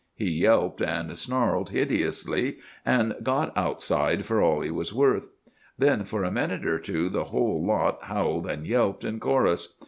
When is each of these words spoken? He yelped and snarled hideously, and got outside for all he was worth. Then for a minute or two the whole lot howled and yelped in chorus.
He 0.15 0.31
yelped 0.31 0.81
and 0.81 1.15
snarled 1.15 1.69
hideously, 1.69 2.57
and 2.83 3.15
got 3.21 3.55
outside 3.55 4.25
for 4.25 4.41
all 4.41 4.61
he 4.61 4.71
was 4.71 4.91
worth. 4.95 5.29
Then 5.77 6.05
for 6.05 6.23
a 6.23 6.31
minute 6.31 6.65
or 6.65 6.79
two 6.79 7.07
the 7.07 7.25
whole 7.25 7.63
lot 7.63 8.05
howled 8.05 8.47
and 8.47 8.65
yelped 8.65 9.03
in 9.03 9.19
chorus. 9.19 9.75